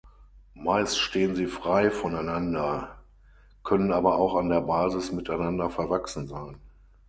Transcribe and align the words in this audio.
Meist 0.55 0.97
stehen 0.99 1.35
sie 1.35 1.45
frei 1.45 1.91
voneinander, 1.91 2.97
können 3.63 3.93
aber 3.93 4.15
auch 4.17 4.35
an 4.35 4.49
der 4.49 4.61
Basis 4.61 5.11
miteinander 5.11 5.69
verwachsen 5.69 6.27
sein. 6.27 6.57